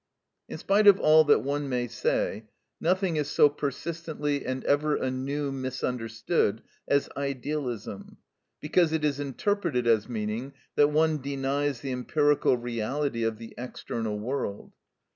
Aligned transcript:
In 0.49 0.57
spite 0.57 0.87
of 0.87 0.99
all 0.99 1.25
that 1.25 1.43
one 1.43 1.69
may 1.69 1.85
say, 1.85 2.45
nothing 2.79 3.17
is 3.17 3.29
so 3.29 3.49
persistently 3.49 4.47
and 4.47 4.63
ever 4.63 4.95
anew 4.95 5.51
misunderstood 5.51 6.63
as 6.87 7.07
Idealism, 7.15 8.17
because 8.59 8.93
it 8.93 9.05
is 9.05 9.19
interpreted 9.19 9.85
as 9.85 10.09
meaning 10.09 10.53
that 10.75 10.87
one 10.89 11.19
denies 11.19 11.81
the 11.81 11.91
empirical 11.91 12.57
reality 12.57 13.21
of 13.23 13.37
the 13.37 13.53
external 13.59 14.17
world. 14.17 14.73